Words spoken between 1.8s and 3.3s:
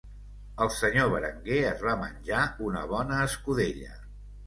va menjar una bona